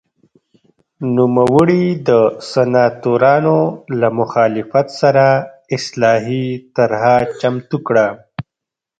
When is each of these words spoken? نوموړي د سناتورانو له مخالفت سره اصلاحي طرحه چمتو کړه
نوموړي 1.15 1.83
د 2.07 2.09
سناتورانو 2.51 3.57
له 3.99 4.07
مخالفت 4.19 4.87
سره 5.01 5.25
اصلاحي 5.77 6.45
طرحه 6.75 7.15
چمتو 7.39 7.77
کړه 7.87 8.07